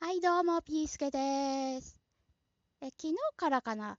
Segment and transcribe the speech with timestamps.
[0.00, 2.00] はい、どうも、ピースケです。
[2.80, 3.98] え、昨日からかな？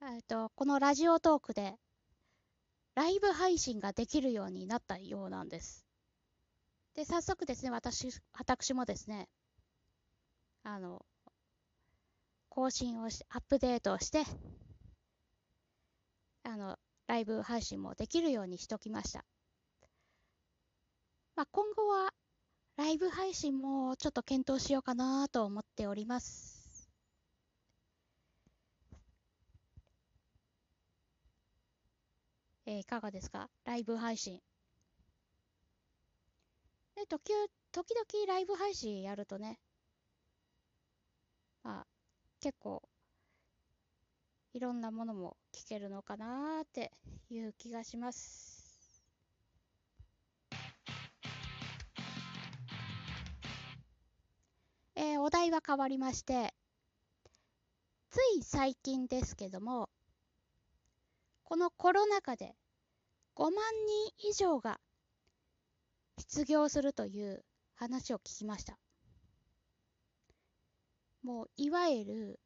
[0.00, 1.74] えっと、このラジオトークで、
[2.94, 5.84] ライブ配信ができるようになったようなんです。
[6.94, 9.28] で、早速ですね、私、私もですね、
[10.62, 11.04] あの、
[12.48, 14.24] 更新をし、アップデートをして、
[16.44, 19.26] あの、ライブ配信もできるようにしときました。
[21.36, 22.14] まあ、今後は、
[22.80, 26.88] ライブ配信もちょっと検討しようかなと思っております。
[32.64, 33.50] えいかがですか？
[33.66, 34.40] ライブ配信。
[36.96, 39.58] で、時々、時々ライブ配信やるとね、
[41.62, 41.86] まあ、
[42.40, 42.82] 結構、
[44.54, 46.90] いろんなものも聞けるのかなって
[47.28, 48.49] いう気がします。
[55.02, 56.52] えーお題は変わりまして、
[58.10, 59.88] つい最近ですけども、
[61.42, 62.54] このコロナ禍で
[63.34, 63.54] 5万
[64.20, 64.78] 人以上が
[66.18, 67.42] 失業するという
[67.76, 68.78] 話を聞きました。
[71.22, 72.40] もう、いわゆる、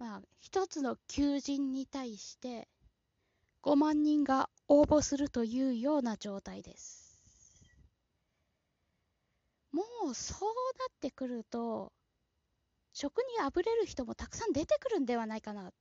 [0.00, 2.66] まあ、一つの求人に対して
[3.62, 7.07] 5万人が応募するというような状態です。
[9.72, 11.92] もうそうなってくると、
[12.92, 15.72] 職にあぶれる人もたくさん出てくるんではないかな。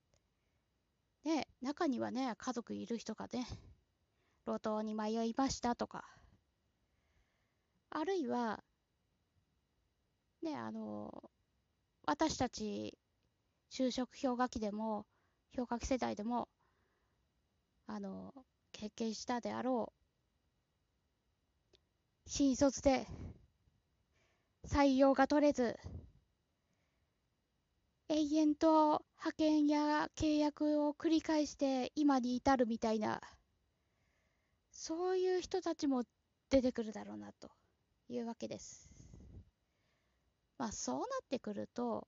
[1.23, 3.45] ね、中にはね、家族いる人がね、
[4.47, 6.05] 路頭に迷いましたとか、
[7.89, 8.63] あるいは、
[10.41, 11.29] ね、あの、
[12.05, 12.97] 私たち
[13.71, 15.05] 就職氷河期でも、
[15.55, 16.47] 氷河期世代でも、
[17.87, 18.33] あの、
[18.71, 20.07] 経験したであろう、
[22.29, 23.07] 新卒で
[24.67, 25.79] 採用が取れず、
[28.09, 33.21] 永遠と派遣や契約を繰り返して今に至るみたいな、
[34.71, 36.03] そういう人たちも
[36.49, 37.49] 出てくるだろうなと
[38.09, 38.89] いうわけです。
[40.57, 42.07] まあそうなってくると、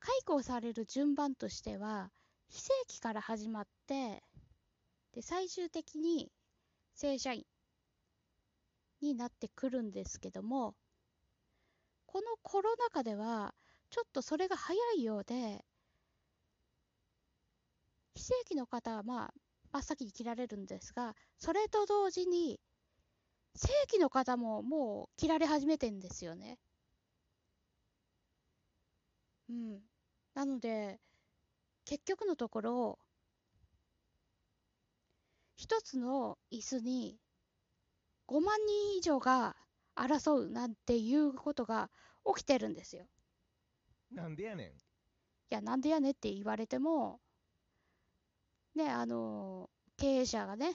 [0.00, 2.10] 解雇される順番としては、
[2.48, 4.22] 非正規から始まって、
[5.12, 6.32] で、最終的に
[6.94, 7.44] 正社員
[9.02, 10.74] になってくるんですけども、
[12.06, 13.54] このコロナ禍では、
[13.90, 15.64] ちょっとそれが早いようで、
[18.14, 19.34] 非正規の方はまあ、
[19.72, 22.60] 真っ先に切られるんですが、それと同時に、
[23.56, 26.58] 正規の方ももう切られ始めてんですよね。
[29.48, 29.80] うん。
[30.34, 31.00] なので、
[31.84, 32.98] 結局のところ、
[35.56, 37.18] 一つの椅子に
[38.32, 39.54] 5万人以上が
[39.94, 41.90] 争うなんていうことが
[42.24, 43.04] 起きてるんですよ。
[44.10, 44.66] なんでやねん。
[44.68, 44.70] い
[45.50, 47.20] や、なんでやねって言われても、
[48.74, 50.72] ね、あの、経営者がね、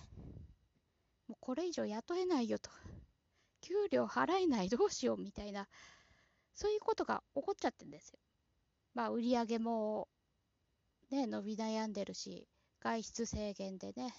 [1.27, 2.69] もうこれ以上雇えないよと、
[3.61, 5.67] 給料払えないどうしようみたいな、
[6.53, 8.19] そういうことが起こっちゃってるんですよ。
[8.93, 10.09] まあ、売り上げも、
[11.09, 12.47] ね、伸び悩んでるし、
[12.81, 14.13] 外出制限でね、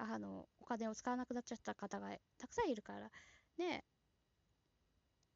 [0.00, 3.10] あの、お金を使わなくなっちゃった方がたくさんいるから、
[3.58, 3.84] ね、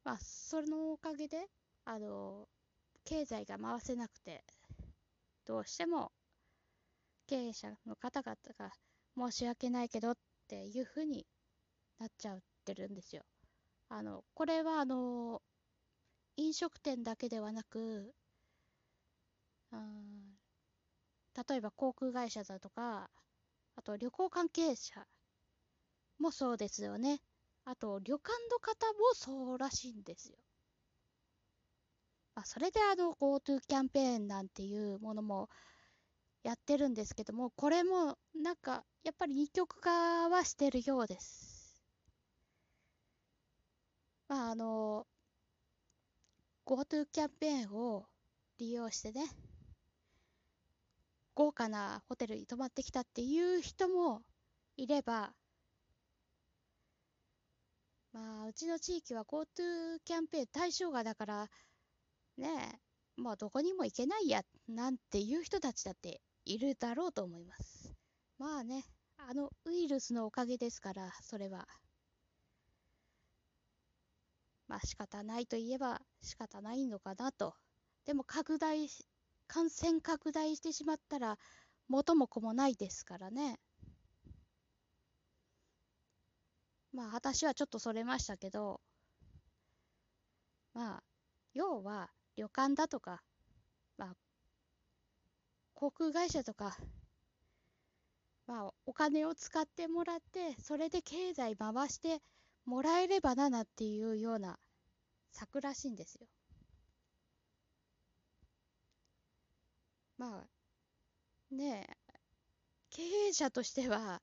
[0.05, 1.47] まあ、それのおかげで、
[1.85, 2.49] あの、
[3.05, 4.45] 経済が回せなくて、
[5.47, 6.13] どうしても
[7.27, 8.73] 経営者の方々が
[9.31, 10.15] 申し訳ないけどっ
[10.49, 11.27] ていうふうに
[11.99, 13.23] なっちゃってるんですよ。
[13.91, 15.43] あの、これはあの、
[16.37, 18.15] 飲食店だけではなく、
[19.73, 20.39] うん、
[21.49, 23.11] 例えば航空会社だとか、
[23.77, 25.07] あと旅行関係者
[26.19, 27.21] もそうですよね。
[27.65, 30.37] あと旅館の方もそうらしいんですよ。
[32.35, 35.49] まあ、それであの GoTo キャンペーンなんていうものも
[36.43, 41.82] やってるんですけども、これもなんかやっぱり二極化はしてるようです。
[44.29, 45.06] まああの
[46.67, 48.06] GoTo キャンペーンを
[48.59, 49.26] 利用してね、
[51.35, 54.23] 豪華なホテルに泊まってきたっていう人も
[54.77, 55.35] いれば、
[58.13, 61.51] まあうちの地域は GoTo キャンペーン対象外だから、
[62.37, 62.49] ね
[63.19, 67.93] え、もうどこにも行けないや、なんていう人たちだっているだろうと思います。
[68.39, 68.85] まあね、
[69.17, 71.67] あのウイルスのおかげですから、それは。
[74.69, 77.55] まあ仕方ないといえば仕方ないのかなと。
[78.05, 79.07] でも拡大し、
[79.46, 81.38] 感染拡大してしまったら
[81.88, 83.58] 元も子もないですからね。
[86.93, 88.81] まあ私はちょっとそれましたけど、
[90.75, 91.02] まあ、
[91.55, 93.23] 要は旅館だとか、
[93.96, 94.17] まあ、
[95.75, 96.76] 航空会社とか、
[98.47, 102.20] まあ、お金を使ってもらって、それで経済回して
[102.64, 104.58] もらえればななっていうような
[105.32, 106.26] 策らしいんですよ。
[110.19, 110.44] ま
[111.50, 112.14] あ、ねえ、
[112.90, 114.22] 経営者としては、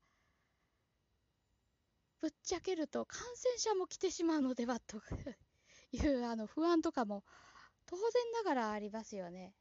[2.21, 5.01] ぶっちゃけると感染者も来てしまうのではと
[5.91, 7.23] いうあの不安とかも
[7.85, 9.53] 当然ながらありますよね。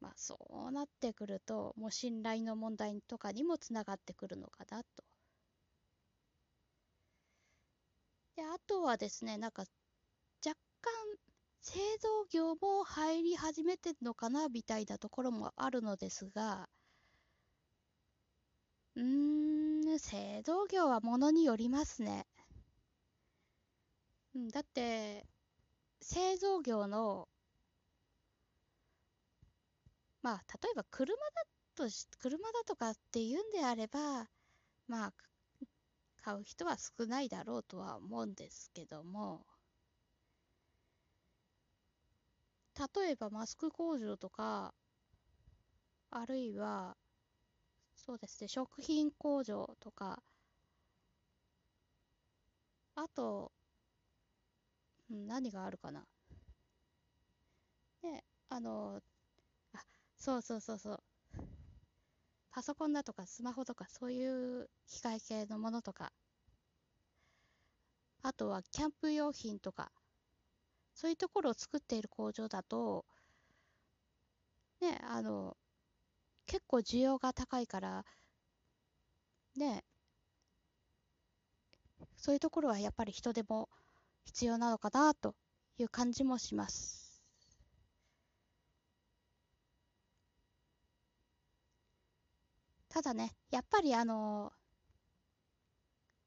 [0.00, 5.04] まあそうなってくるともう信頼の問題とかにもつながってくるのかなと。
[8.36, 9.64] であとはですねなんか
[11.66, 16.68] 製造業も入り始めてるのかなみたいなところもあるのですが
[18.94, 22.24] うーん製造業はものによりますね。
[24.52, 25.26] だって
[26.00, 27.26] 製造業の
[30.22, 31.42] まあ例えば車だ
[31.74, 34.28] とし車だとかっていうんであれば
[34.86, 35.12] まあ
[36.22, 39.44] 買う人は少ないだろうとは思うんですけども
[42.78, 44.72] 例えばマスク工場とか
[46.10, 46.96] あるいは
[47.96, 50.22] そうですね食品工場とか
[52.96, 53.52] あと
[55.10, 56.06] うん、何があるかな。
[58.02, 59.02] ね、あの、
[59.74, 59.84] あ、
[60.16, 61.04] そうそうそうそう。
[62.50, 66.12] パソコンだとかスマホとかそういう機械系のものとか、
[68.20, 69.90] あとはキャンプ用品とか、
[70.96, 73.06] そういうところを作っている工場だと、
[74.80, 75.56] ね、あの、
[76.46, 78.04] 結構需要が高いから、
[79.56, 79.82] ね、
[82.16, 83.70] そういうところはやっぱり人手も
[84.24, 85.34] 必要なのかなと
[85.78, 87.22] いう感じもします。
[92.88, 94.52] ただね、やっぱりあの、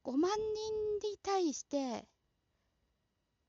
[0.04, 2.08] 5万人に対して、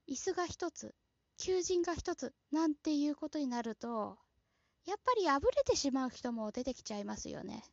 [0.06, 0.94] 椅子が1つ、
[1.40, 4.19] 求人が1つ、なんていうことになると、
[4.84, 7.64] やっぱりあぶれてしまう人も出てきちゃいますよね。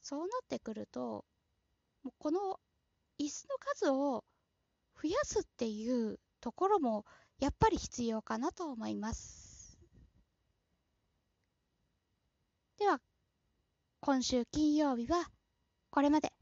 [0.00, 1.24] そうなってくると、
[2.04, 2.60] もうこの
[3.18, 4.24] 椅子の数を
[5.02, 7.04] 増やすっていうところも
[7.40, 9.76] やっぱり必要かなと思います。
[12.78, 13.00] では、
[14.00, 15.28] 今週金曜日は
[15.90, 16.32] これまで。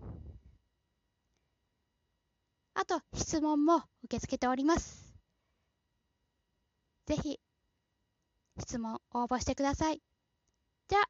[2.75, 5.06] あと、質問も受け付けております。
[7.07, 7.39] ぜひ、
[8.59, 10.03] 質問応募してください。
[10.89, 11.09] じゃあ、